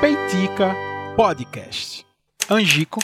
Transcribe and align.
Peitica 0.00 0.76
Podcast. 1.16 2.06
Angico, 2.48 3.00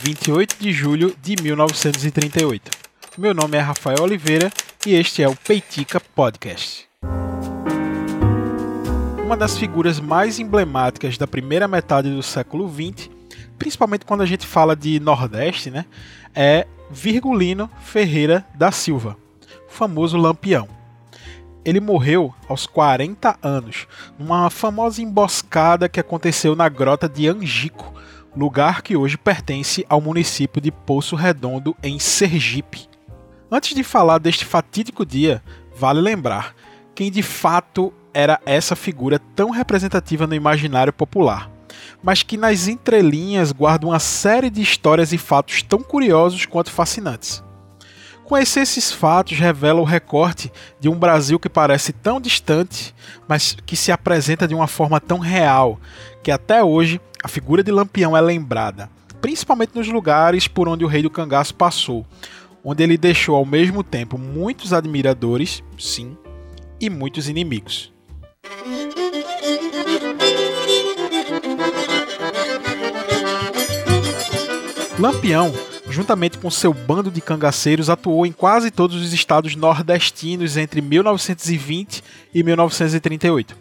28 0.00 0.56
de 0.60 0.70
julho 0.70 1.16
de 1.22 1.42
1938. 1.42 2.70
Meu 3.16 3.32
nome 3.32 3.56
é 3.56 3.60
Rafael 3.60 4.02
Oliveira 4.02 4.50
e 4.86 4.94
este 4.94 5.22
é 5.22 5.28
o 5.28 5.34
Peitica 5.34 5.98
Podcast. 5.98 6.86
Uma 9.24 9.34
das 9.34 9.56
figuras 9.56 9.98
mais 9.98 10.38
emblemáticas 10.38 11.16
da 11.16 11.26
primeira 11.26 11.66
metade 11.66 12.10
do 12.10 12.22
século 12.22 12.70
XX, 12.70 13.08
principalmente 13.58 14.04
quando 14.04 14.20
a 14.20 14.26
gente 14.26 14.46
fala 14.46 14.76
de 14.76 15.00
Nordeste, 15.00 15.70
né, 15.70 15.86
é 16.34 16.66
Virgulino 16.90 17.70
Ferreira 17.82 18.44
da 18.54 18.70
Silva, 18.70 19.16
o 19.66 19.72
famoso 19.72 20.18
Lampião. 20.18 20.77
Ele 21.64 21.80
morreu 21.80 22.34
aos 22.48 22.66
40 22.66 23.38
anos, 23.42 23.86
numa 24.18 24.48
famosa 24.48 25.02
emboscada 25.02 25.88
que 25.88 26.00
aconteceu 26.00 26.54
na 26.54 26.68
grota 26.68 27.08
de 27.08 27.28
Angico, 27.28 27.94
lugar 28.36 28.82
que 28.82 28.96
hoje 28.96 29.18
pertence 29.18 29.84
ao 29.88 30.00
município 30.00 30.60
de 30.60 30.70
Poço 30.70 31.16
Redondo, 31.16 31.76
em 31.82 31.98
Sergipe. 31.98 32.88
Antes 33.50 33.74
de 33.74 33.82
falar 33.82 34.18
deste 34.18 34.44
fatídico 34.44 35.04
dia, 35.04 35.42
vale 35.74 36.00
lembrar 36.00 36.54
quem 36.94 37.10
de 37.10 37.22
fato 37.22 37.92
era 38.12 38.40
essa 38.44 38.76
figura 38.76 39.18
tão 39.34 39.50
representativa 39.50 40.26
no 40.26 40.34
imaginário 40.34 40.92
popular, 40.92 41.50
mas 42.02 42.22
que 42.22 42.36
nas 42.36 42.68
entrelinhas 42.68 43.52
guarda 43.52 43.86
uma 43.86 43.98
série 43.98 44.50
de 44.50 44.60
histórias 44.60 45.12
e 45.12 45.18
fatos 45.18 45.62
tão 45.62 45.82
curiosos 45.82 46.46
quanto 46.46 46.70
fascinantes. 46.70 47.42
Conhecer 48.28 48.60
esses 48.60 48.92
fatos 48.92 49.38
revela 49.38 49.80
o 49.80 49.84
recorte 49.84 50.52
de 50.78 50.86
um 50.86 50.94
Brasil 50.94 51.40
que 51.40 51.48
parece 51.48 51.94
tão 51.94 52.20
distante, 52.20 52.94
mas 53.26 53.56
que 53.64 53.74
se 53.74 53.90
apresenta 53.90 54.46
de 54.46 54.54
uma 54.54 54.66
forma 54.66 55.00
tão 55.00 55.18
real, 55.18 55.80
que 56.22 56.30
até 56.30 56.62
hoje 56.62 57.00
a 57.24 57.26
figura 57.26 57.62
de 57.62 57.72
Lampião 57.72 58.14
é 58.14 58.20
lembrada, 58.20 58.90
principalmente 59.22 59.74
nos 59.74 59.88
lugares 59.88 60.46
por 60.46 60.68
onde 60.68 60.84
o 60.84 60.88
rei 60.88 61.00
do 61.00 61.08
cangaço 61.08 61.54
passou, 61.54 62.04
onde 62.62 62.82
ele 62.82 62.98
deixou 62.98 63.34
ao 63.34 63.46
mesmo 63.46 63.82
tempo 63.82 64.18
muitos 64.18 64.74
admiradores, 64.74 65.64
sim, 65.78 66.14
e 66.78 66.90
muitos 66.90 67.30
inimigos. 67.30 67.90
Lampião, 74.98 75.50
juntamente 75.90 76.38
com 76.38 76.50
seu 76.50 76.72
bando 76.72 77.10
de 77.10 77.20
cangaceiros, 77.20 77.90
atuou 77.90 78.26
em 78.26 78.32
quase 78.32 78.70
todos 78.70 78.96
os 79.00 79.12
estados 79.12 79.54
nordestinos 79.56 80.56
entre 80.56 80.80
1920 80.80 82.02
e 82.34 82.42
1938. 82.42 83.56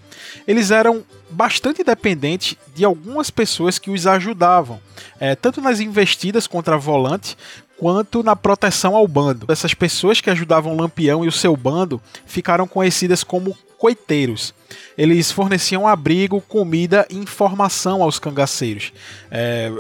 Eles 0.48 0.72
eram 0.72 1.04
bastante 1.30 1.84
dependentes 1.84 2.56
de 2.76 2.84
algumas 2.86 3.30
pessoas 3.30 3.80
que 3.80 3.90
os 3.90 4.08
ajudavam, 4.08 4.80
é, 5.20 5.36
tanto 5.36 5.62
nas 5.62 5.80
investidas 5.80 6.48
contra 6.48 6.78
volante 6.78 7.38
quanto 7.78 8.24
na 8.24 8.36
proteção 8.36 8.96
ao 8.96 9.08
bando. 9.08 9.46
Essas 9.50 9.74
pessoas 9.74 10.20
que 10.20 10.30
ajudavam 10.30 10.76
Lampião 10.76 11.24
e 11.24 11.28
o 11.28 11.32
seu 11.32 11.56
bando 11.56 12.02
ficaram 12.26 12.68
conhecidas 12.68 13.24
como 13.24 13.56
coiteiros. 13.78 14.54
Eles 14.98 15.32
forneciam 15.32 15.88
abrigo, 15.88 16.42
comida 16.42 17.06
e 17.10 17.18
informação 17.18 18.02
aos 18.02 18.20
cangaceiros. 18.20 18.92
É, 19.30 19.72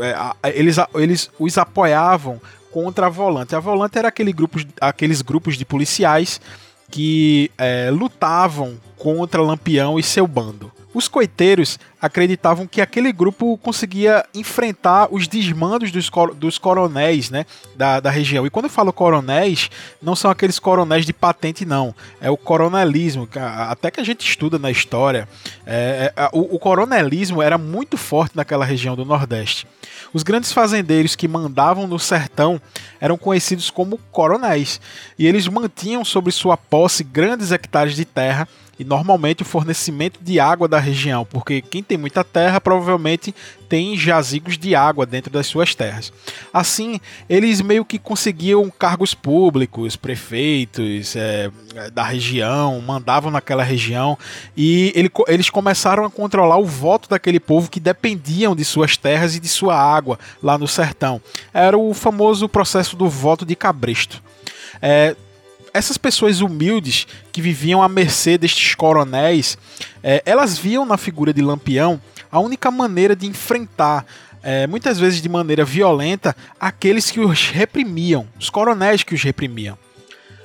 é, 0.44 0.58
eles, 0.58 0.78
eles 0.96 1.30
os 1.40 1.58
apoiavam 1.58 2.40
contra 2.72 3.08
a 3.08 3.10
volante. 3.10 3.56
A 3.56 3.60
volante 3.60 3.98
era 3.98 4.08
aquele 4.08 4.32
grupo, 4.32 4.60
aqueles 4.80 5.22
grupos 5.22 5.58
de 5.58 5.66
policiais 5.66 6.40
que 6.90 7.52
é, 7.58 7.90
lutavam 7.92 8.80
contra 8.98 9.42
Lampião 9.42 9.98
e 9.98 10.04
seu 10.04 10.28
bando. 10.28 10.72
Os 10.98 11.08
coiteiros 11.08 11.78
acreditavam 12.02 12.66
que 12.66 12.82
aquele 12.82 13.12
grupo 13.12 13.56
conseguia 13.60 14.26
enfrentar 14.34 15.08
os 15.12 15.28
desmandos 15.28 15.92
dos, 15.92 16.10
cor 16.10 16.34
dos 16.34 16.58
coronéis 16.58 17.30
né, 17.30 17.46
da, 17.76 18.00
da 18.00 18.10
região. 18.10 18.48
E 18.48 18.50
quando 18.50 18.66
eu 18.66 18.72
falo 18.72 18.92
coronéis, 18.92 19.70
não 20.02 20.16
são 20.16 20.32
aqueles 20.32 20.58
coronéis 20.58 21.06
de 21.06 21.14
patente, 21.14 21.66
não. 21.66 21.94
É 22.20 22.32
o 22.32 22.38
coronelismo, 22.38 23.30
até 23.70 23.92
que 23.92 24.00
a 24.00 24.04
gente 24.04 24.28
estuda 24.28 24.58
na 24.58 24.72
história. 24.72 25.30
É, 25.68 26.14
é, 26.16 26.30
o, 26.34 26.56
o 26.56 26.60
coronelismo 26.60 27.44
era 27.44 27.60
muito 27.60 27.96
forte 27.96 28.36
naquela 28.36 28.66
região 28.66 28.96
do 28.96 29.06
Nordeste. 29.06 29.68
Os 30.14 30.24
grandes 30.24 30.52
fazendeiros 30.52 31.16
que 31.16 31.28
mandavam 31.28 31.86
no 31.86 32.00
sertão 32.00 32.60
eram 33.00 33.20
conhecidos 33.20 33.70
como 33.70 34.00
coronéis, 34.12 34.82
e 35.20 35.28
eles 35.28 35.48
mantinham 35.48 36.04
sobre 36.04 36.32
sua 36.32 36.58
posse 36.58 37.04
grandes 37.04 37.52
hectares 37.52 37.96
de 37.96 38.06
terra 38.06 38.48
e 38.80 38.84
normalmente 38.84 39.42
o 39.42 39.46
fornecimento 39.46 40.20
de 40.22 40.40
água 40.40 40.68
da 40.68 40.80
região, 40.80 41.26
porque 41.26 41.62
quem 41.62 41.82
tem 41.82 41.98
muita 41.98 42.24
terra 42.24 42.62
provavelmente 42.62 43.34
tem 43.68 43.98
jazigos 43.98 44.58
de 44.58 44.76
água 44.76 45.06
dentro 45.06 45.32
das 45.32 45.48
suas 45.48 45.76
terras. 45.76 46.14
Assim, 46.54 47.00
eles 47.28 47.60
meio 47.62 47.84
que 47.84 48.00
conseguiam 48.00 48.70
cargos 48.70 49.14
públicos, 49.14 49.96
prefeitos 49.96 51.16
é, 51.16 51.52
da 51.92 52.04
região, 52.04 52.80
mandavam 52.82 53.30
naquela 53.32 53.64
região 53.64 54.18
e 54.56 54.92
ele, 54.96 55.12
eles 55.28 55.50
começaram 55.50 56.06
a 56.06 56.10
controlar 56.10 56.58
o 56.58 56.66
voto 56.66 57.10
daquele 57.10 57.40
povo 57.40 57.70
que 57.70 57.80
dependiam 57.80 58.56
de 58.56 58.64
suas 58.64 58.96
terras 58.96 59.36
e 59.36 59.40
de 59.40 59.48
sua 59.48 59.76
água 59.76 60.18
lá 60.42 60.58
no 60.58 60.68
sertão. 60.68 61.22
Era 61.54 61.78
o 61.78 61.94
famoso 61.94 62.48
processo 62.48 62.96
do 62.96 63.10
voto 63.10 63.46
de 63.46 63.56
cabresto. 63.56 64.22
É, 64.82 65.16
essas 65.78 65.98
pessoas 65.98 66.42
humildes 66.42 67.08
que 67.32 67.42
viviam 67.42 67.84
à 67.84 67.88
mercê 67.88 68.38
destes 68.38 68.74
coronéis, 68.74 69.58
é, 70.04 70.24
elas 70.26 70.58
viam 70.58 70.86
na 70.86 70.98
figura 70.98 71.32
de 71.32 71.42
Lampião 71.42 72.02
a 72.32 72.40
única 72.40 72.72
maneira 72.72 73.16
de 73.16 73.28
enfrentar, 73.28 74.06
é, 74.42 74.66
muitas 74.66 75.00
vezes 75.00 75.22
de 75.22 75.30
maneira 75.30 75.64
violenta, 75.64 76.36
aqueles 76.60 77.12
que 77.12 77.20
os 77.20 77.50
reprimiam, 77.50 78.28
os 78.40 78.50
coronéis 78.50 79.04
que 79.04 79.14
os 79.14 79.22
reprimiam. 79.22 79.78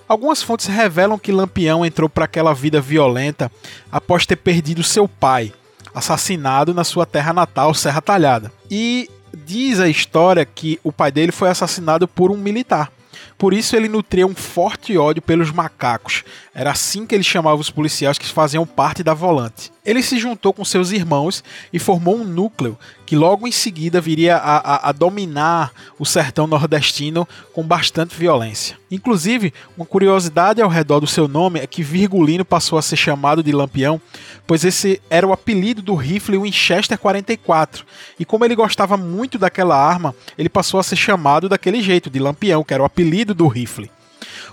Algumas 0.06 0.42
fontes 0.42 0.66
revelam 0.66 1.18
que 1.18 1.32
Lampião 1.32 1.86
entrou 1.86 2.08
para 2.08 2.26
aquela 2.26 2.52
vida 2.52 2.80
violenta 2.80 3.50
após 3.90 4.26
ter 4.26 4.36
perdido 4.36 4.82
seu 4.82 5.08
pai, 5.08 5.52
assassinado 5.94 6.74
na 6.74 6.84
sua 6.84 7.06
terra 7.06 7.32
natal, 7.32 7.72
Serra 7.72 8.02
Talhada. 8.02 8.52
E 8.70 9.08
diz 9.46 9.80
a 9.80 9.88
história 9.88 10.44
que 10.44 10.78
o 10.84 10.92
pai 10.92 11.10
dele 11.10 11.32
foi 11.32 11.48
assassinado 11.48 12.06
por 12.06 12.30
um 12.30 12.36
militar. 12.36 12.92
Por 13.36 13.52
isso 13.52 13.74
ele 13.74 13.88
nutria 13.88 14.26
um 14.26 14.34
forte 14.34 14.96
ódio 14.96 15.20
pelos 15.22 15.50
macacos. 15.50 16.22
Era 16.54 16.70
assim 16.70 17.06
que 17.06 17.14
ele 17.14 17.24
chamava 17.24 17.60
os 17.60 17.70
policiais 17.70 18.18
que 18.18 18.26
faziam 18.26 18.66
parte 18.66 19.02
da 19.02 19.14
volante. 19.14 19.71
Ele 19.84 20.00
se 20.00 20.16
juntou 20.16 20.52
com 20.52 20.64
seus 20.64 20.92
irmãos 20.92 21.42
e 21.72 21.78
formou 21.78 22.16
um 22.16 22.24
núcleo 22.24 22.78
que 23.04 23.16
logo 23.16 23.48
em 23.48 23.52
seguida 23.52 24.00
viria 24.00 24.36
a, 24.36 24.56
a, 24.58 24.88
a, 24.88 24.92
dominar 24.92 25.72
o 25.98 26.04
sertão 26.04 26.46
nordestino 26.46 27.26
com 27.52 27.64
bastante 27.64 28.14
violência. 28.14 28.78
Inclusive, 28.88 29.52
uma 29.76 29.84
curiosidade 29.84 30.62
ao 30.62 30.68
redor 30.68 31.00
do 31.00 31.06
seu 31.06 31.26
nome 31.26 31.58
é 31.58 31.66
que 31.66 31.82
Virgulino 31.82 32.44
passou 32.44 32.78
a 32.78 32.82
ser 32.82 32.96
chamado 32.96 33.42
de 33.42 33.50
Lampião, 33.50 34.00
pois 34.46 34.64
esse 34.64 35.02
era 35.10 35.26
o 35.26 35.32
apelido 35.32 35.82
do 35.82 35.96
rifle 35.96 36.38
Winchester 36.38 36.96
44. 36.96 37.84
E 38.20 38.24
como 38.24 38.44
ele 38.44 38.54
gostava 38.54 38.96
muito 38.96 39.36
daquela 39.36 39.76
arma, 39.76 40.14
ele 40.38 40.48
passou 40.48 40.78
a 40.78 40.84
ser 40.84 40.96
chamado 40.96 41.48
daquele 41.48 41.82
jeito, 41.82 42.08
de 42.08 42.20
Lampião, 42.20 42.62
que 42.62 42.72
era 42.72 42.82
o 42.82 42.86
apelido 42.86 43.34
do 43.34 43.48
rifle. 43.48 43.90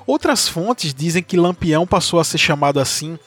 Outras 0.05 0.47
fontes 0.47 0.93
dizem 0.93 1.23
que 1.23 1.37
Lampião 1.37 1.85
passou 1.85 2.19
a 2.19 2.23
ser 2.23 2.37
chamado 2.37 2.79
assim, 2.79 3.17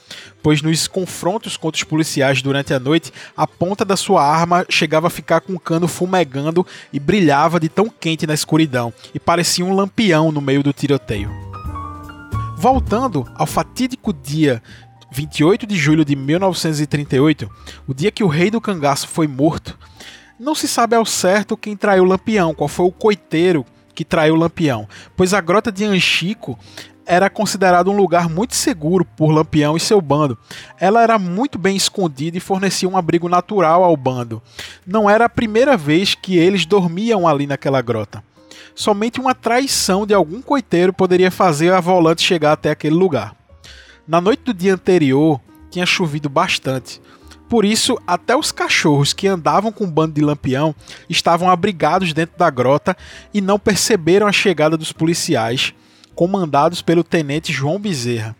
pois 0.43 0.63
nos 0.63 0.89
confrontos 0.89 1.57
contra 1.57 1.79
os 1.79 1.85
policiais 1.85 2.43
durante 2.43 2.75
a 2.75 2.81
noite, 2.81 3.13
a 3.37 3.47
ponta 3.47 3.85
da 3.85 3.97
sua 3.97 4.25
arma 4.25 4.67
chegava 4.69 5.07
a 5.07 5.11
ficar 5.11 5.41
com 5.41 5.55
o 5.55 5.61
cano 5.61 5.87
fumegando 5.87 6.67
e 6.93 6.99
brilhava 6.99 7.61
de 7.61 7.69
tão 7.69 7.89
quente 7.89 8.27
na 8.27 8.35
escuridão, 8.35 8.93
e 9.15 9.21
parecia 9.21 9.65
um 9.65 9.75
lampião 9.75 10.33
no 10.33 10.41
meio 10.41 10.63
do 10.63 10.73
tiroteio. 10.73 11.31
Voltando 12.57 13.27
ao 13.35 13.47
fatídico 13.47 14.13
dia 14.13 14.63
28 15.11 15.67
de 15.67 15.77
julho 15.77 16.05
de 16.05 16.17
1938, 16.17 17.51
o 17.87 17.93
dia 17.93 18.11
que 18.11 18.25
o 18.25 18.29
rei 18.29 18.51
do 18.51 18.61
cangaço 18.61 19.07
foi 19.09 19.27
morto, 19.27 19.79
não 20.39 20.55
se 20.55 20.67
sabe 20.67 20.97
ao 20.97 21.07
certo 21.07 21.57
quem 21.57 21.77
traiu 21.77 22.05
Lampião, 22.05 22.55
qual 22.55 22.67
foi 22.67 22.87
o 22.87 22.91
coiteiro 22.91 23.65
que 23.95 24.05
traiu 24.05 24.35
Lampião, 24.35 24.89
pois 25.17 25.35
a 25.35 25.41
grota 25.41 25.71
de 25.71 25.85
Anchico 25.85 26.59
era 27.05 27.29
considerada 27.29 27.91
um 27.91 27.97
lugar 27.97 28.29
muito 28.29 28.55
seguro 28.55 29.05
por 29.05 29.31
Lampião 29.31 29.77
e 29.77 29.81
seu 29.81 30.01
bando. 30.01 30.39
Ela 30.79 31.03
era 31.03 31.19
muito 31.19 31.59
bem 31.59 31.77
escondida 31.77 32.37
e 32.37 32.41
fornecia 32.41 32.89
um 32.89 32.97
abrigo 32.97 33.29
natural 33.29 33.83
ao 33.83 33.97
bando. 33.97 34.41
Não 34.87 35.11
era 35.11 35.25
a 35.25 35.29
primeira 35.29 35.77
vez 35.77 36.15
que 36.15 36.37
eles 36.37 36.65
dormiam 36.65 37.27
ali 37.27 37.47
naquela 37.47 37.83
grota. 37.83 38.23
Somente 38.75 39.21
uma 39.21 39.35
traição 39.35 40.07
de 40.07 40.15
algum 40.15 40.41
coiteiro 40.41 40.93
poderia 40.93 41.31
fazer 41.31 41.73
a 41.73 41.81
volante 41.81 42.23
chegar 42.23 42.53
até 42.53 42.71
aquele 42.71 42.95
lugar. 42.95 43.35
Na 44.07 44.21
noite 44.21 44.45
do 44.45 44.55
dia 44.55 44.75
anterior, 44.75 45.41
tinha 45.71 45.87
chovido 45.87 46.29
bastante. 46.29 47.01
Por 47.53 47.67
isso, 47.67 47.99
até 48.07 48.35
os 48.35 48.51
cachorros 48.51 49.13
que 49.13 49.29
andavam 49.29 49.71
com 49.71 49.85
o 49.85 49.87
bando 49.87 50.15
de 50.15 50.23
lampião 50.23 50.75
estavam 51.07 51.51
abrigados 51.51 52.15
dentro 52.15 52.39
da 52.39 52.49
grota 52.49 52.97
e 53.35 53.43
não 53.43 53.59
perceberam 53.59 54.27
a 54.27 54.33
chegada 54.33 54.75
dos 54.75 54.91
policiais, 54.91 55.75
comandados 56.15 56.81
pelo 56.81 57.05
tenente 57.05 57.53
João 57.53 57.79
Bezerra. 57.79 58.35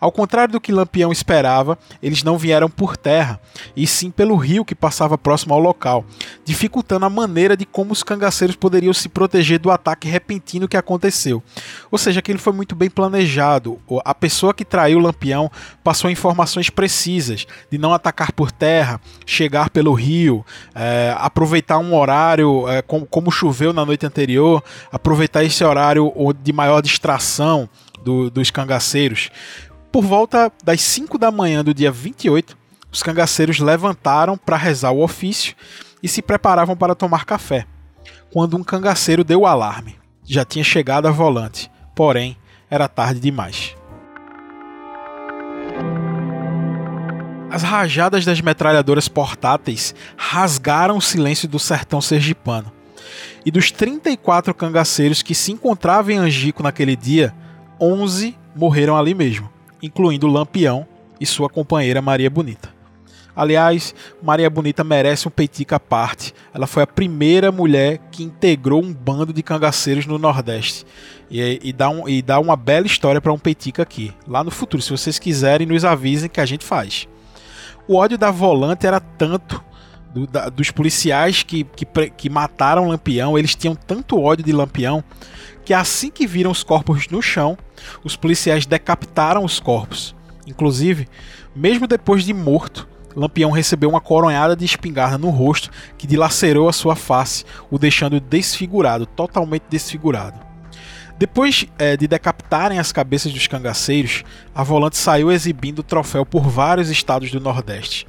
Ao 0.00 0.12
contrário 0.12 0.52
do 0.52 0.60
que 0.60 0.72
Lampião 0.72 1.10
esperava, 1.10 1.76
eles 2.02 2.22
não 2.22 2.38
vieram 2.38 2.68
por 2.68 2.96
terra, 2.96 3.40
e 3.76 3.86
sim 3.86 4.10
pelo 4.10 4.36
rio 4.36 4.64
que 4.64 4.74
passava 4.74 5.18
próximo 5.18 5.54
ao 5.54 5.60
local, 5.60 6.04
dificultando 6.44 7.04
a 7.04 7.10
maneira 7.10 7.56
de 7.56 7.66
como 7.66 7.92
os 7.92 8.02
cangaceiros 8.02 8.54
poderiam 8.54 8.92
se 8.92 9.08
proteger 9.08 9.58
do 9.58 9.70
ataque 9.70 10.08
repentino 10.08 10.68
que 10.68 10.76
aconteceu. 10.76 11.42
Ou 11.90 11.98
seja, 11.98 12.20
aquilo 12.20 12.38
foi 12.38 12.52
muito 12.52 12.76
bem 12.76 12.88
planejado. 12.88 13.78
A 14.04 14.14
pessoa 14.14 14.54
que 14.54 14.64
traiu 14.64 15.00
Lampião 15.00 15.50
passou 15.82 16.10
informações 16.10 16.70
precisas 16.70 17.46
de 17.70 17.78
não 17.78 17.92
atacar 17.92 18.32
por 18.32 18.52
terra, 18.52 19.00
chegar 19.26 19.70
pelo 19.70 19.92
rio, 19.92 20.44
é, 20.74 21.14
aproveitar 21.18 21.78
um 21.78 21.94
horário 21.96 22.68
é, 22.68 22.82
como, 22.82 23.04
como 23.06 23.30
choveu 23.30 23.72
na 23.72 23.84
noite 23.84 24.06
anterior, 24.06 24.62
aproveitar 24.92 25.42
esse 25.42 25.64
horário 25.64 26.12
de 26.42 26.52
maior 26.52 26.80
distração 26.80 27.68
do, 28.08 28.30
dos 28.30 28.50
cangaceiros. 28.50 29.30
Por 29.92 30.02
volta 30.02 30.50
das 30.64 30.80
5 30.80 31.18
da 31.18 31.30
manhã 31.30 31.62
do 31.62 31.74
dia 31.74 31.92
28, 31.92 32.56
os 32.90 33.02
cangaceiros 33.02 33.58
levantaram 33.58 34.38
para 34.38 34.56
rezar 34.56 34.92
o 34.92 35.02
ofício 35.02 35.54
e 36.02 36.08
se 36.08 36.22
preparavam 36.22 36.74
para 36.74 36.94
tomar 36.94 37.26
café, 37.26 37.66
quando 38.32 38.56
um 38.56 38.64
cangaceiro 38.64 39.22
deu 39.22 39.40
o 39.40 39.46
alarme. 39.46 39.96
Já 40.24 40.42
tinha 40.42 40.64
chegado 40.64 41.06
a 41.06 41.10
volante, 41.10 41.70
porém 41.94 42.34
era 42.70 42.88
tarde 42.88 43.20
demais. 43.20 43.76
As 47.50 47.62
rajadas 47.62 48.24
das 48.24 48.40
metralhadoras 48.40 49.08
portáteis 49.08 49.94
rasgaram 50.16 50.96
o 50.96 51.02
silêncio 51.02 51.48
do 51.48 51.58
sertão 51.58 52.00
sergipano. 52.00 52.72
E 53.44 53.50
dos 53.50 53.70
34 53.70 54.54
cangaceiros 54.54 55.22
que 55.22 55.34
se 55.34 55.52
encontravam 55.52 56.12
em 56.12 56.18
Angico 56.18 56.62
naquele 56.62 56.94
dia, 56.94 57.34
11 57.80 58.36
morreram 58.54 58.96
ali 58.96 59.14
mesmo 59.14 59.58
incluindo 59.82 60.26
Lampião 60.26 60.86
e 61.20 61.26
sua 61.26 61.48
companheira 61.48 62.02
Maria 62.02 62.30
Bonita. 62.30 62.76
Aliás, 63.34 63.94
Maria 64.20 64.50
Bonita 64.50 64.82
merece 64.82 65.28
um 65.28 65.30
peitica 65.30 65.76
à 65.76 65.80
parte. 65.80 66.34
Ela 66.52 66.66
foi 66.66 66.82
a 66.82 66.86
primeira 66.86 67.52
mulher 67.52 67.98
que 68.10 68.24
integrou 68.24 68.82
um 68.82 68.92
bando 68.92 69.32
de 69.32 69.44
cangaceiros 69.44 70.06
no 70.06 70.18
Nordeste. 70.18 70.84
E, 71.30 71.60
e, 71.62 71.72
dá, 71.72 71.88
um, 71.88 72.08
e 72.08 72.20
dá 72.20 72.40
uma 72.40 72.56
bela 72.56 72.86
história 72.86 73.20
para 73.20 73.32
um 73.32 73.38
peitica 73.38 73.82
aqui. 73.82 74.12
Lá 74.26 74.42
no 74.42 74.50
futuro, 74.50 74.82
se 74.82 74.90
vocês 74.90 75.20
quiserem, 75.20 75.68
nos 75.68 75.84
avisem 75.84 76.28
que 76.28 76.40
a 76.40 76.46
gente 76.46 76.64
faz. 76.64 77.06
O 77.86 77.94
ódio 77.94 78.18
da 78.18 78.32
volante 78.32 78.88
era 78.88 78.98
tanto 78.98 79.62
do, 80.12 80.26
da, 80.26 80.48
dos 80.48 80.72
policiais 80.72 81.44
que, 81.44 81.62
que, 81.62 81.86
que 82.10 82.28
mataram 82.28 82.88
Lampião, 82.88 83.38
eles 83.38 83.54
tinham 83.54 83.74
tanto 83.76 84.20
ódio 84.20 84.44
de 84.44 84.52
Lampião 84.52 85.04
que 85.68 85.74
assim 85.74 86.10
que 86.10 86.26
viram 86.26 86.50
os 86.50 86.62
corpos 86.62 87.08
no 87.08 87.20
chão, 87.20 87.54
os 88.02 88.16
policiais 88.16 88.64
decapitaram 88.64 89.44
os 89.44 89.60
corpos. 89.60 90.16
Inclusive, 90.46 91.06
mesmo 91.54 91.86
depois 91.86 92.24
de 92.24 92.32
morto, 92.32 92.88
Lampião 93.14 93.50
recebeu 93.50 93.90
uma 93.90 94.00
coronhada 94.00 94.56
de 94.56 94.64
espingarda 94.64 95.18
no 95.18 95.28
rosto 95.28 95.70
que 95.98 96.06
dilacerou 96.06 96.70
a 96.70 96.72
sua 96.72 96.96
face, 96.96 97.44
o 97.70 97.78
deixando 97.78 98.18
desfigurado, 98.18 99.04
totalmente 99.04 99.64
desfigurado. 99.68 100.47
Depois 101.18 101.66
é, 101.80 101.96
de 101.96 102.06
decapitarem 102.06 102.78
as 102.78 102.92
cabeças 102.92 103.32
dos 103.32 103.48
cangaceiros, 103.48 104.22
a 104.54 104.62
Volante 104.62 104.96
saiu 104.96 105.32
exibindo 105.32 105.80
o 105.80 105.82
troféu 105.82 106.24
por 106.24 106.48
vários 106.48 106.90
estados 106.90 107.28
do 107.32 107.40
Nordeste. 107.40 108.06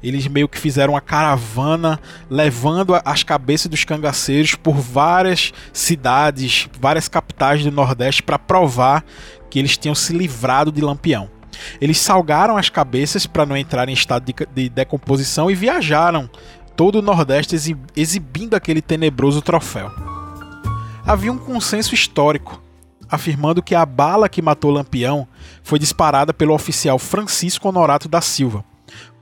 Eles 0.00 0.28
meio 0.28 0.48
que 0.48 0.58
fizeram 0.58 0.92
uma 0.92 1.00
caravana 1.00 1.98
levando 2.30 2.94
as 3.04 3.24
cabeças 3.24 3.66
dos 3.66 3.84
cangaceiros 3.84 4.54
por 4.54 4.76
várias 4.76 5.52
cidades, 5.72 6.68
várias 6.80 7.08
capitais 7.08 7.64
do 7.64 7.72
Nordeste 7.72 8.22
para 8.22 8.38
provar 8.38 9.04
que 9.50 9.58
eles 9.58 9.76
tinham 9.76 9.94
se 9.94 10.12
livrado 10.12 10.70
de 10.70 10.80
Lampião. 10.80 11.28
Eles 11.80 11.98
salgaram 11.98 12.56
as 12.56 12.68
cabeças 12.68 13.26
para 13.26 13.44
não 13.44 13.56
entrar 13.56 13.88
em 13.88 13.92
estado 13.92 14.24
de, 14.24 14.34
de 14.54 14.68
decomposição 14.68 15.50
e 15.50 15.54
viajaram 15.56 16.30
todo 16.76 17.00
o 17.00 17.02
Nordeste 17.02 17.56
exibindo 17.96 18.54
aquele 18.54 18.80
tenebroso 18.80 19.42
troféu 19.42 20.11
havia 21.04 21.32
um 21.32 21.38
consenso 21.38 21.94
histórico 21.94 22.62
afirmando 23.10 23.62
que 23.62 23.74
a 23.74 23.84
bala 23.84 24.28
que 24.28 24.40
matou 24.40 24.70
Lampião 24.70 25.28
foi 25.62 25.78
disparada 25.78 26.32
pelo 26.32 26.54
oficial 26.54 26.98
Francisco 26.98 27.68
Honorato 27.68 28.08
da 28.08 28.22
Silva. 28.22 28.64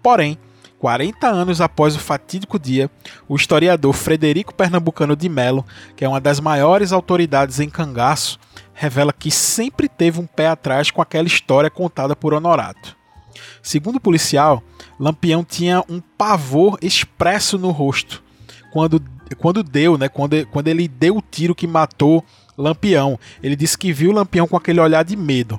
Porém, 0.01 0.39
40 0.79 1.27
anos 1.27 1.61
após 1.61 1.97
o 1.97 1.99
fatídico 1.99 2.59
dia, 2.59 2.89
o 3.29 3.35
historiador 3.35 3.93
Frederico 3.93 4.55
Pernambucano 4.55 5.17
de 5.17 5.29
Melo, 5.29 5.67
que 5.97 6.05
é 6.05 6.09
uma 6.09 6.21
das 6.21 6.39
maiores 6.39 6.93
autoridades 6.93 7.59
em 7.59 7.69
cangaço, 7.69 8.39
revela 8.73 9.13
que 9.13 9.31
sempre 9.31 9.89
teve 9.89 10.21
um 10.21 10.27
pé 10.27 10.47
atrás 10.47 10.91
com 10.91 11.03
aquela 11.03 11.27
história 11.27 11.69
contada 11.69 12.15
por 12.15 12.33
Honorato. 12.33 12.97
Segundo 13.63 13.97
o 13.97 14.01
policial, 14.01 14.63
Lampião 14.99 15.45
tinha 15.45 15.83
um 15.89 16.01
pavor 16.01 16.79
expresso 16.81 17.59
no 17.59 17.71
rosto 17.71 18.23
quando 18.73 19.03
quando 19.35 19.63
deu, 19.63 19.97
né? 19.97 20.09
Quando, 20.09 20.47
quando 20.47 20.69
ele 20.69 20.89
deu 20.89 21.17
o 21.17 21.23
tiro 21.23 21.55
que 21.55 21.67
matou 21.67 22.25
Lampião. 22.61 23.19
Ele 23.43 23.57
disse 23.57 23.77
que 23.77 23.93
viu 23.93 24.13
Lampião 24.13 24.47
com 24.47 24.57
aquele 24.57 24.81
olhar 24.81 25.03
de 25.03 25.17
medo. 25.17 25.59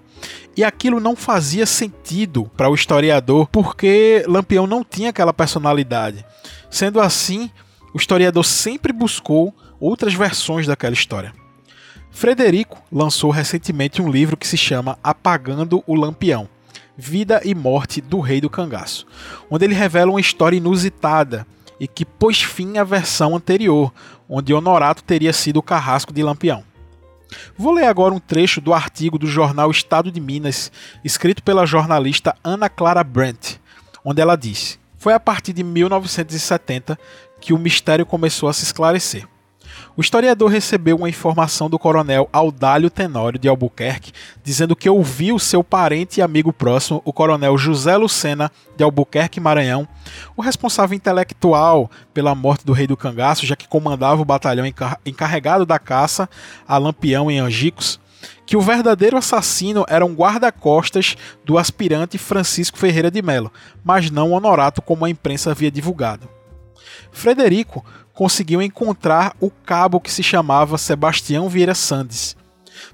E 0.56 0.64
aquilo 0.64 1.00
não 1.00 1.16
fazia 1.16 1.66
sentido 1.66 2.50
para 2.56 2.70
o 2.70 2.76
historiador, 2.76 3.48
porque 3.48 4.24
Lampião 4.28 4.68
não 4.68 4.84
tinha 4.84 5.10
aquela 5.10 5.34
personalidade. 5.34 6.24
Sendo 6.70 7.02
assim, 7.02 7.50
o 7.94 7.98
historiador 7.98 8.46
sempre 8.46 8.94
buscou 8.94 9.54
outras 9.80 10.14
versões 10.14 10.68
daquela 10.68 10.94
história. 10.94 11.34
Frederico 12.12 12.82
lançou 12.92 13.32
recentemente 13.32 14.02
um 14.02 14.12
livro 14.12 14.38
que 14.38 14.48
se 14.48 14.58
chama 14.58 15.00
Apagando 15.04 15.84
o 15.88 15.96
Lampião. 15.96 16.48
Vida 16.98 17.42
e 17.44 17.56
Morte 17.56 18.00
do 18.02 18.20
Rei 18.20 18.42
do 18.42 18.50
Cangaço, 18.50 19.08
onde 19.50 19.66
ele 19.66 19.74
revela 19.74 20.12
uma 20.12 20.20
história 20.20 20.58
inusitada 20.58 21.48
e 21.82 21.88
que 21.88 22.06
pôs 22.06 22.44
fim 22.44 22.78
à 22.78 22.84
versão 22.84 23.36
anterior, 23.36 23.92
onde 24.30 24.54
Honorato 24.54 25.04
teria 25.04 25.34
sido 25.34 25.58
o 25.58 25.64
carrasco 25.64 26.14
de 26.14 26.22
Lampião. 26.22 26.64
Vou 27.58 27.74
ler 27.74 27.86
agora 27.86 28.14
um 28.14 28.20
trecho 28.20 28.62
do 28.62 28.72
artigo 28.72 29.18
do 29.18 29.26
jornal 29.26 29.72
Estado 29.72 30.12
de 30.12 30.22
Minas, 30.22 30.72
escrito 31.04 31.42
pela 31.42 31.66
jornalista 31.66 32.36
Ana 32.44 32.70
Clara 32.70 33.04
Brandt, 33.04 33.60
onde 34.06 34.22
ela 34.22 34.36
diz: 34.36 34.78
Foi 34.96 35.12
a 35.14 35.20
partir 35.20 35.54
de 35.54 35.64
1970 35.64 37.00
que 37.40 37.52
o 37.52 37.58
mistério 37.58 38.06
começou 38.06 38.48
a 38.48 38.54
se 38.54 38.64
esclarecer. 38.64 39.28
O 39.96 40.00
historiador 40.00 40.50
recebeu 40.50 40.96
uma 40.96 41.10
informação 41.10 41.70
do 41.70 41.78
coronel 41.78 42.30
Audálio 42.32 42.90
Tenório 42.90 43.38
de 43.38 43.50
Albuquerque, 43.50 44.14
dizendo 44.42 44.74
que 44.74 44.90
ouviu 44.90 45.38
seu 45.38 45.64
parente 45.64 46.20
e 46.20 46.24
amigo 46.24 46.54
próximo, 46.54 47.02
o 47.04 47.12
coronel 47.12 47.58
José 47.58 47.98
Lucena 47.98 48.50
de 48.78 48.86
Albuquerque 48.86 49.42
Maranhão, 49.42 49.86
o 50.36 50.42
responsável 50.42 50.96
intelectual 50.96 51.92
pela 52.14 52.34
morte 52.34 52.66
do 52.66 52.72
rei 52.72 52.88
do 52.88 52.96
cangaço, 52.96 53.46
já 53.46 53.54
que 53.54 53.68
comandava 53.68 54.22
o 54.22 54.26
batalhão 54.26 54.66
encarregado 55.06 55.66
da 55.66 55.78
caça 55.78 56.30
a 56.66 56.78
Lampião 56.78 57.30
em 57.30 57.40
Angicos, 57.40 58.00
que 58.46 58.56
o 58.56 58.62
verdadeiro 58.62 59.18
assassino 59.18 59.86
era 59.90 60.06
um 60.06 60.14
guarda-costas 60.14 61.18
do 61.44 61.58
aspirante 61.58 62.18
Francisco 62.18 62.78
Ferreira 62.78 63.12
de 63.12 63.22
Melo, 63.22 63.52
mas 63.84 64.10
não 64.10 64.32
Honorato 64.32 64.82
como 64.82 65.04
a 65.04 65.10
imprensa 65.10 65.52
havia 65.52 65.72
divulgado. 65.72 66.30
Frederico 67.12 67.84
conseguiu 68.22 68.62
encontrar 68.62 69.36
o 69.40 69.50
cabo 69.50 70.00
que 70.00 70.12
se 70.12 70.22
chamava 70.22 70.78
Sebastião 70.78 71.50
Vieira 71.50 71.74
Sandes. 71.74 72.38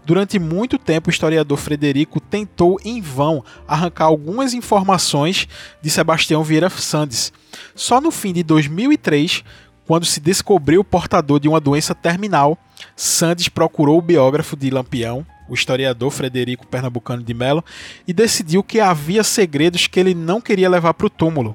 Durante 0.05 0.39
muito 0.39 0.77
tempo, 0.77 1.09
o 1.09 1.11
historiador 1.11 1.57
Frederico 1.57 2.21
tentou 2.21 2.79
em 2.85 3.01
vão 3.01 3.43
arrancar 3.67 4.05
algumas 4.05 4.53
informações 4.53 5.45
de 5.81 5.89
Sebastião 5.89 6.45
Vieira 6.45 6.69
Sandes. 6.69 7.33
Só 7.75 7.99
no 7.99 8.09
fim 8.09 8.31
de 8.31 8.41
2003, 8.41 9.43
quando 9.85 10.05
se 10.05 10.21
descobriu 10.21 10.81
portador 10.81 11.41
de 11.41 11.49
uma 11.49 11.59
doença 11.59 11.93
terminal, 11.93 12.57
Sandes 12.95 13.49
procurou 13.49 13.97
o 13.97 14.01
biógrafo 14.01 14.55
de 14.55 14.69
Lampião, 14.69 15.25
o 15.49 15.53
historiador 15.53 16.09
Frederico 16.09 16.65
Pernambucano 16.65 17.21
de 17.21 17.33
Mello, 17.33 17.65
e 18.07 18.13
decidiu 18.13 18.63
que 18.63 18.79
havia 18.79 19.25
segredos 19.25 19.87
que 19.87 19.99
ele 19.99 20.15
não 20.15 20.39
queria 20.39 20.69
levar 20.69 20.93
para 20.93 21.07
o 21.07 21.09
túmulo. 21.09 21.53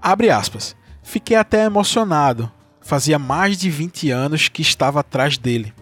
Abre 0.00 0.30
aspas. 0.30 0.76
Fiquei 1.02 1.36
até 1.36 1.64
emocionado. 1.64 2.50
Fazia 2.80 3.18
mais 3.18 3.56
de 3.56 3.70
20 3.70 4.10
anos 4.10 4.48
que 4.48 4.62
estava 4.62 5.00
atrás 5.00 5.38
dele. 5.38 5.72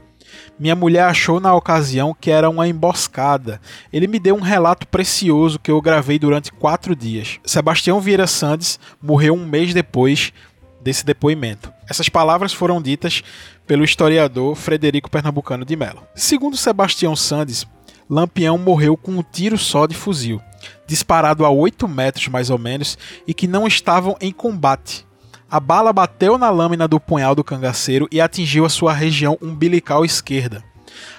Minha 0.58 0.74
mulher 0.74 1.04
achou 1.04 1.40
na 1.40 1.54
ocasião 1.54 2.14
que 2.18 2.30
era 2.30 2.50
uma 2.50 2.68
emboscada. 2.68 3.60
Ele 3.92 4.06
me 4.06 4.18
deu 4.18 4.34
um 4.34 4.40
relato 4.40 4.86
precioso 4.86 5.58
que 5.58 5.70
eu 5.70 5.80
gravei 5.80 6.18
durante 6.18 6.52
quatro 6.52 6.94
dias. 6.94 7.38
Sebastião 7.44 8.00
Vieira 8.00 8.26
Sandes 8.26 8.78
morreu 9.00 9.34
um 9.34 9.46
mês 9.46 9.72
depois 9.72 10.32
desse 10.80 11.04
depoimento. 11.04 11.72
Essas 11.88 12.08
palavras 12.08 12.52
foram 12.52 12.80
ditas 12.80 13.22
pelo 13.66 13.84
historiador 13.84 14.54
Frederico 14.54 15.10
Pernambucano 15.10 15.64
de 15.64 15.76
Mello. 15.76 16.02
Segundo 16.14 16.56
Sebastião 16.56 17.14
Sandes, 17.14 17.66
Lampião 18.08 18.58
morreu 18.58 18.96
com 18.96 19.12
um 19.12 19.22
tiro 19.22 19.56
só 19.56 19.86
de 19.86 19.94
fuzil, 19.94 20.40
disparado 20.86 21.44
a 21.44 21.50
8 21.50 21.86
metros 21.86 22.28
mais 22.28 22.50
ou 22.50 22.58
menos, 22.58 22.98
e 23.26 23.32
que 23.32 23.46
não 23.46 23.66
estavam 23.66 24.16
em 24.20 24.32
combate. 24.32 25.06
A 25.50 25.58
bala 25.58 25.92
bateu 25.92 26.38
na 26.38 26.48
lâmina 26.48 26.86
do 26.86 27.00
punhal 27.00 27.34
do 27.34 27.42
cangaceiro 27.42 28.06
e 28.12 28.20
atingiu 28.20 28.64
a 28.64 28.68
sua 28.68 28.92
região 28.92 29.36
umbilical 29.42 30.04
esquerda. 30.04 30.62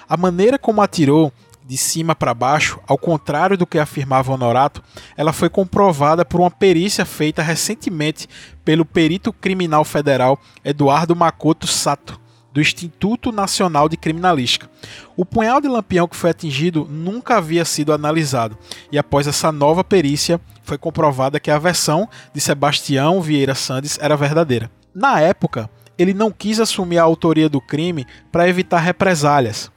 A 0.08 0.16
maneira 0.16 0.58
como 0.58 0.80
atirou 0.80 1.30
de 1.66 1.76
cima 1.76 2.14
para 2.14 2.32
baixo, 2.32 2.80
ao 2.86 2.96
contrário 2.96 3.58
do 3.58 3.66
que 3.66 3.78
afirmava 3.78 4.32
Honorato, 4.32 4.82
ela 5.18 5.34
foi 5.34 5.50
comprovada 5.50 6.24
por 6.24 6.40
uma 6.40 6.50
perícia 6.50 7.04
feita 7.04 7.42
recentemente 7.42 8.26
pelo 8.64 8.86
perito 8.86 9.34
criminal 9.34 9.84
federal 9.84 10.40
Eduardo 10.64 11.14
Makoto 11.14 11.66
Sato, 11.66 12.18
do 12.54 12.60
Instituto 12.60 13.30
Nacional 13.32 13.86
de 13.86 13.98
Criminalística. 13.98 14.70
O 15.14 15.26
punhal 15.26 15.60
de 15.60 15.68
lampião 15.68 16.08
que 16.08 16.16
foi 16.16 16.30
atingido 16.30 16.88
nunca 16.90 17.36
havia 17.36 17.66
sido 17.66 17.92
analisado, 17.92 18.56
e 18.90 18.98
após 18.98 19.26
essa 19.26 19.52
nova 19.52 19.84
perícia 19.84 20.40
foi 20.62 20.78
comprovada 20.78 21.40
que 21.40 21.50
a 21.50 21.58
versão 21.58 22.08
de 22.32 22.40
Sebastião 22.40 23.20
Vieira 23.20 23.54
Sandes 23.54 23.98
era 24.00 24.16
verdadeira. 24.16 24.70
Na 24.94 25.20
época, 25.20 25.68
ele 25.98 26.14
não 26.14 26.30
quis 26.30 26.60
assumir 26.60 26.98
a 26.98 27.02
autoria 27.02 27.48
do 27.48 27.60
crime 27.60 28.06
para 28.30 28.48
evitar 28.48 28.80
represálias. 28.80 29.70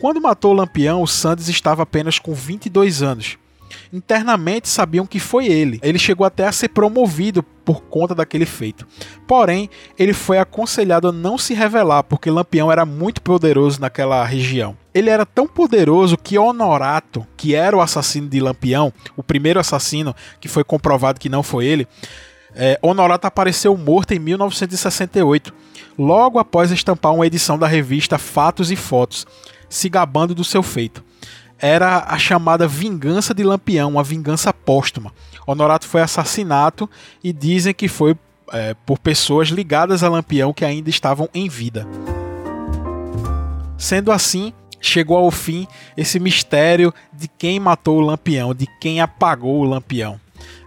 Quando 0.00 0.20
matou 0.20 0.52
Lampião, 0.52 1.02
o 1.02 1.06
Sandes 1.06 1.48
estava 1.48 1.82
apenas 1.82 2.18
com 2.18 2.32
22 2.32 3.02
anos. 3.02 3.38
Internamente 3.92 4.68
sabiam 4.68 5.06
que 5.06 5.20
foi 5.20 5.46
ele. 5.46 5.78
Ele 5.82 5.98
chegou 5.98 6.26
até 6.26 6.46
a 6.46 6.52
ser 6.52 6.68
promovido 6.68 7.42
por 7.42 7.82
conta 7.82 8.14
daquele 8.14 8.46
feito. 8.46 8.86
Porém, 9.26 9.68
ele 9.98 10.12
foi 10.12 10.38
aconselhado 10.38 11.08
a 11.08 11.12
não 11.12 11.38
se 11.38 11.54
revelar, 11.54 12.02
porque 12.02 12.30
Lampião 12.30 12.70
era 12.70 12.84
muito 12.84 13.20
poderoso 13.22 13.80
naquela 13.80 14.24
região. 14.24 14.76
Ele 14.92 15.08
era 15.08 15.24
tão 15.24 15.46
poderoso 15.46 16.16
que 16.16 16.38
Honorato, 16.38 17.26
que 17.36 17.54
era 17.54 17.76
o 17.76 17.80
assassino 17.80 18.28
de 18.28 18.40
Lampião, 18.40 18.92
o 19.16 19.22
primeiro 19.22 19.60
assassino 19.60 20.14
que 20.40 20.48
foi 20.48 20.64
comprovado 20.64 21.20
que 21.20 21.28
não 21.28 21.42
foi 21.42 21.66
ele, 21.66 21.86
é, 22.54 22.78
Honorato 22.82 23.26
apareceu 23.26 23.76
morto 23.76 24.12
em 24.12 24.18
1968, 24.18 25.54
logo 25.98 26.38
após 26.38 26.70
estampar 26.70 27.14
uma 27.14 27.26
edição 27.26 27.58
da 27.58 27.66
revista 27.66 28.18
Fatos 28.18 28.70
e 28.70 28.76
Fotos, 28.76 29.26
se 29.68 29.88
gabando 29.88 30.34
do 30.34 30.42
seu 30.42 30.62
feito. 30.62 31.04
Era 31.58 32.04
a 32.08 32.18
chamada 32.18 32.66
Vingança 32.66 33.34
de 33.34 33.44
Lampião, 33.44 33.90
uma 33.90 34.02
vingança 34.02 34.52
póstuma. 34.52 35.12
Honorato 35.46 35.86
foi 35.86 36.00
assassinato 36.00 36.88
e 37.22 37.32
dizem 37.32 37.74
que 37.74 37.86
foi 37.86 38.16
é, 38.52 38.74
por 38.86 38.98
pessoas 38.98 39.48
ligadas 39.48 40.02
a 40.02 40.08
Lampião 40.08 40.52
que 40.52 40.64
ainda 40.64 40.88
estavam 40.90 41.28
em 41.34 41.48
vida. 41.48 41.86
Sendo 43.76 44.10
assim, 44.10 44.52
chegou 44.80 45.16
ao 45.16 45.30
fim 45.30 45.66
esse 45.96 46.18
mistério 46.18 46.92
de 47.12 47.28
quem 47.28 47.60
matou 47.60 47.98
o 47.98 48.00
Lampião, 48.00 48.54
de 48.54 48.66
quem 48.80 49.00
apagou 49.00 49.60
o 49.60 49.64
Lampião. 49.64 50.20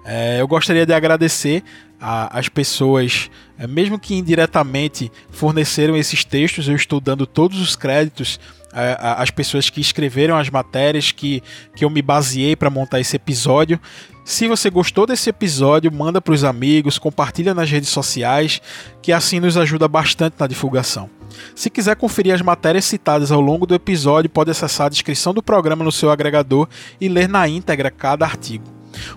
É, 0.05 0.39
eu 0.39 0.47
gostaria 0.47 0.85
de 0.85 0.93
agradecer 0.93 1.63
as 1.99 2.49
pessoas, 2.49 3.31
é, 3.57 3.65
mesmo 3.65 3.97
que 3.97 4.13
indiretamente, 4.13 5.09
forneceram 5.29 5.95
esses 5.95 6.25
textos. 6.25 6.67
Eu 6.67 6.75
estou 6.75 6.99
dando 6.99 7.25
todos 7.25 7.61
os 7.61 7.77
créditos 7.77 8.39
é, 8.73 8.97
às 8.99 9.31
pessoas 9.31 9.69
que 9.69 9.79
escreveram 9.79 10.35
as 10.35 10.49
matérias 10.49 11.11
que, 11.11 11.41
que 11.75 11.85
eu 11.85 11.89
me 11.89 12.01
baseei 12.01 12.55
para 12.55 12.69
montar 12.69 12.99
esse 12.99 13.15
episódio. 13.15 13.79
Se 14.25 14.47
você 14.47 14.69
gostou 14.69 15.05
desse 15.05 15.29
episódio, 15.29 15.91
manda 15.91 16.21
para 16.21 16.33
os 16.33 16.43
amigos, 16.45 16.97
compartilha 16.97 17.53
nas 17.53 17.69
redes 17.69 17.89
sociais, 17.89 18.61
que 19.01 19.11
assim 19.11 19.39
nos 19.39 19.57
ajuda 19.57 19.87
bastante 19.87 20.35
na 20.39 20.47
divulgação. 20.47 21.09
Se 21.55 21.69
quiser 21.69 21.95
conferir 21.95 22.33
as 22.33 22.41
matérias 22.41 22.85
citadas 22.85 23.31
ao 23.31 23.41
longo 23.41 23.65
do 23.65 23.75
episódio, 23.75 24.29
pode 24.29 24.51
acessar 24.51 24.87
a 24.87 24.89
descrição 24.89 25.33
do 25.33 25.43
programa 25.43 25.83
no 25.83 25.91
seu 25.91 26.09
agregador 26.09 26.67
e 27.01 27.09
ler 27.09 27.27
na 27.27 27.47
íntegra 27.47 27.91
cada 27.91 28.25
artigo. 28.25 28.63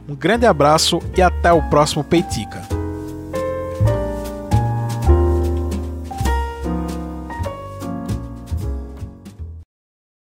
Um 0.08 0.14
grande 0.14 0.46
abraço 0.46 1.00
e 1.16 1.22
até 1.22 1.52
o 1.52 1.62
próximo 1.68 2.02
Peitica. 2.02 2.85